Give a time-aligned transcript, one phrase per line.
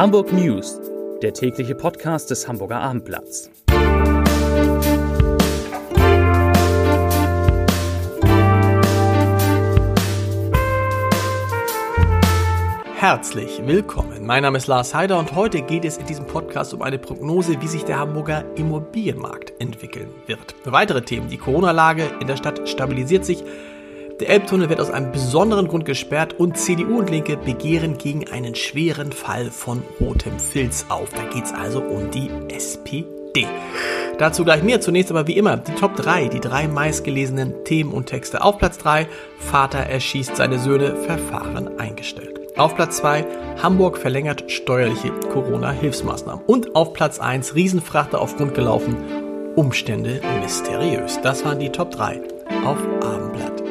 [0.00, 0.80] Hamburg News,
[1.20, 3.50] der tägliche Podcast des Hamburger Abendblatts.
[12.96, 14.24] Herzlich willkommen.
[14.24, 17.60] Mein Name ist Lars Heider und heute geht es in diesem Podcast um eine Prognose,
[17.60, 20.54] wie sich der Hamburger Immobilienmarkt entwickeln wird.
[20.64, 21.28] Weitere Themen.
[21.28, 23.44] Die Corona-Lage in der Stadt stabilisiert sich.
[24.20, 28.54] Der Elbtunnel wird aus einem besonderen Grund gesperrt und CDU und Linke begehren gegen einen
[28.54, 31.08] schweren Fall von rotem Filz auf.
[31.08, 33.06] Da geht es also um die SPD.
[34.18, 34.82] Dazu gleich mehr.
[34.82, 38.44] Zunächst aber wie immer die Top 3, die drei meistgelesenen Themen und Texte.
[38.44, 39.06] Auf Platz 3,
[39.38, 42.38] Vater erschießt seine Söhne, Verfahren eingestellt.
[42.58, 43.24] Auf Platz 2,
[43.62, 46.44] Hamburg verlängert steuerliche Corona-Hilfsmaßnahmen.
[46.44, 48.96] Und auf Platz 1, Riesenfrachter auf Grund gelaufen,
[49.56, 51.20] Umstände mysteriös.
[51.22, 52.20] Das waren die Top 3
[52.66, 53.69] auf abendblatt.de.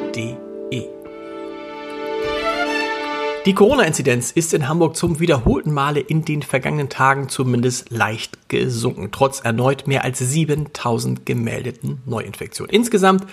[3.45, 9.09] Die Corona-Inzidenz ist in Hamburg zum wiederholten Male in den vergangenen Tagen zumindest leicht gesunken,
[9.11, 12.73] trotz erneut mehr als 7000 gemeldeten Neuinfektionen.
[12.73, 13.25] Insgesamt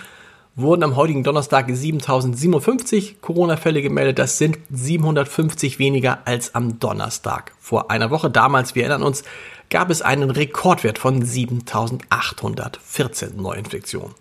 [0.55, 4.17] wurden am heutigen Donnerstag 7057 Corona-Fälle gemeldet.
[4.17, 8.31] Das sind 750 weniger als am Donnerstag vor einer Woche.
[8.31, 9.23] Damals, wir erinnern uns,
[9.69, 14.15] gab es einen Rekordwert von 7814 Neuinfektionen.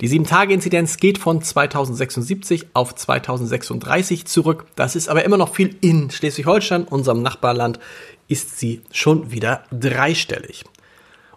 [0.00, 4.64] Die 7-Tage-Inzidenz geht von 2076 auf 2036 zurück.
[4.74, 7.78] Das ist aber immer noch viel in Schleswig-Holstein, unserem Nachbarland,
[8.26, 10.64] ist sie schon wieder dreistellig.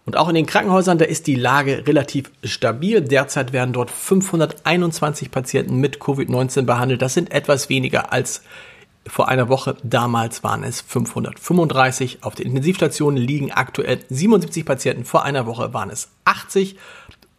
[0.06, 3.02] Und auch in den Krankenhäusern, da ist die Lage relativ stabil.
[3.02, 7.02] Derzeit werden dort 521 Patienten mit Covid-19 behandelt.
[7.02, 8.44] Das sind etwas weniger als
[9.06, 9.76] vor einer Woche.
[9.84, 12.20] Damals waren es 535.
[12.22, 15.04] Auf den Intensivstationen liegen aktuell 77 Patienten.
[15.04, 16.78] Vor einer Woche waren es 80.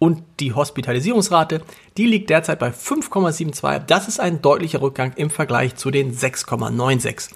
[0.04, 1.62] Und die Hospitalisierungsrate,
[1.96, 3.86] die liegt derzeit bei 5,72.
[3.86, 7.30] Das ist ein deutlicher Rückgang im Vergleich zu den 6,96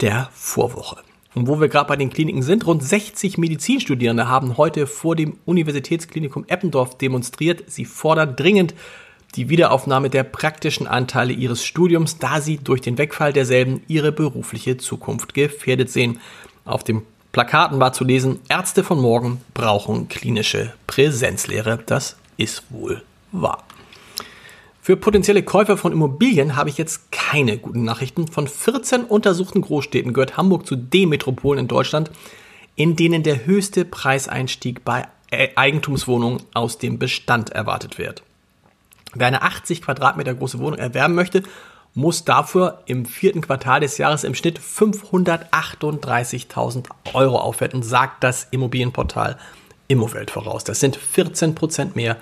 [0.00, 0.96] der Vorwoche.
[1.36, 5.38] Und wo wir gerade bei den Kliniken sind, rund 60 Medizinstudierende haben heute vor dem
[5.44, 7.62] Universitätsklinikum Eppendorf demonstriert.
[7.68, 8.74] Sie fordern dringend
[9.36, 14.76] die Wiederaufnahme der praktischen Anteile ihres Studiums, da sie durch den Wegfall derselben ihre berufliche
[14.76, 16.18] Zukunft gefährdet sehen.
[16.64, 17.02] Auf dem
[17.36, 21.78] Plakaten war zu lesen, Ärzte von morgen brauchen klinische Präsenzlehre.
[21.84, 23.62] Das ist wohl wahr.
[24.80, 28.26] Für potenzielle Käufer von Immobilien habe ich jetzt keine guten Nachrichten.
[28.26, 32.10] Von 14 untersuchten Großstädten gehört Hamburg zu den Metropolen in Deutschland,
[32.74, 38.22] in denen der höchste Preiseinstieg bei Eigentumswohnungen aus dem Bestand erwartet wird.
[39.12, 41.42] Wer eine 80 Quadratmeter große Wohnung erwerben möchte,
[41.96, 46.84] muss dafür im vierten Quartal des Jahres im Schnitt 538.000
[47.14, 49.38] Euro aufwenden, sagt das Immobilienportal
[49.88, 50.62] Immowelt voraus.
[50.64, 52.18] Das sind 14 Prozent mehr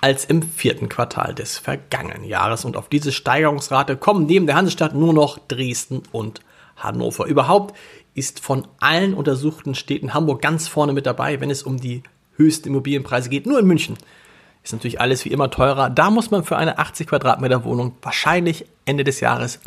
[0.00, 2.64] als im vierten Quartal des vergangenen Jahres.
[2.64, 6.40] Und auf diese Steigerungsrate kommen neben der Hansestadt nur noch Dresden und
[6.76, 7.26] Hannover.
[7.26, 7.76] Überhaupt
[8.14, 12.04] ist von allen untersuchten Städten Hamburg ganz vorne mit dabei, wenn es um die
[12.36, 13.46] höchsten Immobilienpreise geht.
[13.46, 13.96] Nur in München
[14.66, 15.88] ist natürlich alles wie immer teurer.
[15.90, 19.60] Da muss man für eine 80 Quadratmeter Wohnung wahrscheinlich Ende des Jahres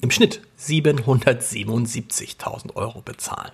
[0.00, 3.52] im Schnitt 777.000 Euro bezahlen.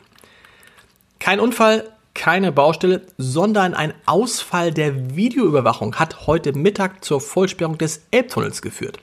[1.19, 8.03] Kein Unfall, keine Baustelle, sondern ein Ausfall der Videoüberwachung hat heute Mittag zur Vollsperrung des
[8.13, 9.01] Elbtunnels geführt.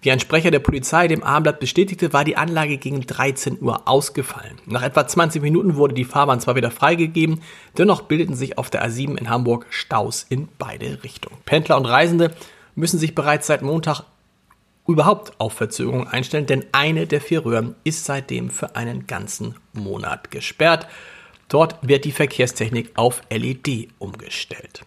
[0.00, 4.58] Wie ein Sprecher der Polizei dem Abendblatt bestätigte, war die Anlage gegen 13 Uhr ausgefallen.
[4.66, 7.42] Nach etwa 20 Minuten wurde die Fahrbahn zwar wieder freigegeben,
[7.76, 11.38] dennoch bildeten sich auf der A7 in Hamburg Staus in beide Richtungen.
[11.44, 12.32] Pendler und Reisende
[12.76, 14.04] müssen sich bereits seit Montag
[14.86, 20.30] überhaupt auf Verzögerung einstellen, denn eine der vier Röhren ist seitdem für einen ganzen Monat
[20.30, 20.86] gesperrt.
[21.48, 24.82] Dort wird die Verkehrstechnik auf LED umgestellt.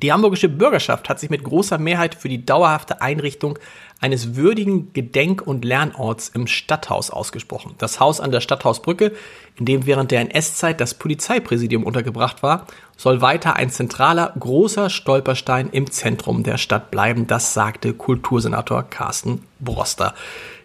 [0.00, 3.58] Die hamburgische Bürgerschaft hat sich mit großer Mehrheit für die dauerhafte Einrichtung
[4.00, 7.74] eines würdigen Gedenk- und Lernorts im Stadthaus ausgesprochen.
[7.78, 9.10] Das Haus an der Stadthausbrücke,
[9.56, 15.68] in dem während der NS-Zeit das Polizeipräsidium untergebracht war, soll weiter ein zentraler, großer Stolperstein
[15.70, 17.26] im Zentrum der Stadt bleiben.
[17.26, 20.14] Das sagte Kultursenator Carsten Broster.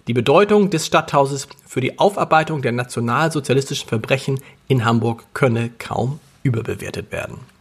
[0.06, 7.12] Die Bedeutung des Stadthauses für die Aufarbeitung der nationalsozialistischen Verbrechen in Hamburg könne kaum überbewertet
[7.12, 7.53] werden.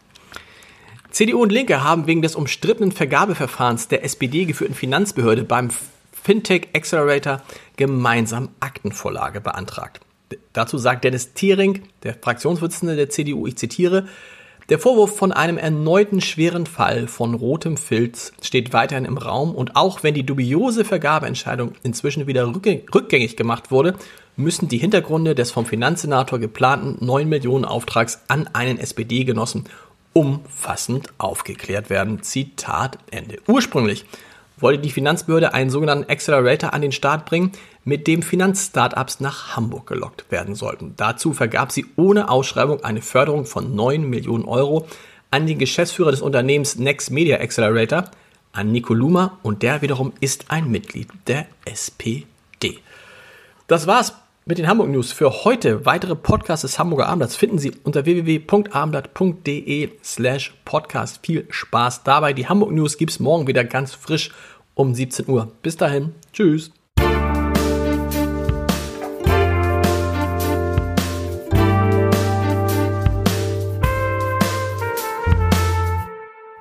[1.12, 5.68] CDU und Linke haben wegen des umstrittenen Vergabeverfahrens der SPD geführten Finanzbehörde beim
[6.10, 7.42] Fintech Accelerator
[7.76, 10.00] gemeinsam Aktenvorlage beantragt.
[10.54, 14.06] Dazu sagt Dennis Thiering, der Fraktionsvorsitzende der CDU, ich zitiere,
[14.70, 19.76] der Vorwurf von einem erneuten schweren Fall von rotem Filz steht weiterhin im Raum und
[19.76, 23.96] auch wenn die dubiose Vergabeentscheidung inzwischen wieder rückgängig gemacht wurde,
[24.36, 29.64] müssen die Hintergründe des vom Finanzsenator geplanten 9 Millionen Auftrags an einen SPD-Genossen
[30.12, 32.22] umfassend aufgeklärt werden.
[32.22, 33.38] Zitat Ende.
[33.46, 34.04] Ursprünglich
[34.58, 37.52] wollte die Finanzbehörde einen sogenannten Accelerator an den Start bringen,
[37.84, 40.94] mit dem Finanzstartups nach Hamburg gelockt werden sollten.
[40.96, 44.86] Dazu vergab sie ohne Ausschreibung eine Förderung von 9 Millionen Euro
[45.30, 48.04] an den Geschäftsführer des Unternehmens Next Media Accelerator,
[48.52, 52.26] an Nico Luma, und der wiederum ist ein Mitglied der SPD.
[53.66, 55.86] Das war's mit den Hamburg News für heute.
[55.86, 61.24] Weitere Podcasts des Hamburger Abendblatts finden Sie unter www.abendblatt.de slash podcast.
[61.24, 62.32] Viel Spaß dabei.
[62.32, 64.30] Die Hamburg News gibt's morgen wieder ganz frisch
[64.74, 65.52] um 17 Uhr.
[65.62, 66.14] Bis dahin.
[66.32, 66.72] Tschüss.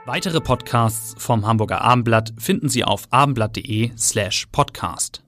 [0.06, 5.24] Weitere Podcasts vom Hamburger Abendblatt finden Sie auf abendblatt.de slash podcast.